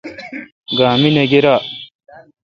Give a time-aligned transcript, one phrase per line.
[0.77, 1.55] گا می نہ گیرا۔